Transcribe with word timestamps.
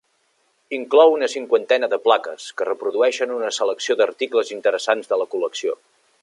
Inclou 0.77 1.11
una 1.17 1.27
cinquantena 1.33 1.89
de 1.91 1.99
plaques, 2.07 2.47
que 2.61 2.67
reprodueixen 2.69 3.35
una 3.37 3.53
selecció 3.59 3.97
d'articles 4.01 4.51
interessants 4.57 5.13
de 5.13 5.21
la 5.25 5.29
col·lecció. 5.37 5.79